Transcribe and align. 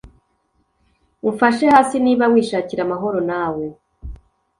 umfashe 1.29 1.65
hasi 1.73 1.95
niba 2.05 2.25
wishakira 2.33 2.81
amahoro 2.83 3.19
nawe 3.29 3.65